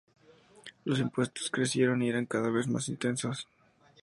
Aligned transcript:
Los 0.83 0.97
impuestos 0.97 1.51
crecieron 1.51 2.01
y 2.01 2.09
eran 2.09 2.25
cada 2.25 2.49
vez 2.49 2.67
más 2.67 2.89
intensos. 2.89 3.47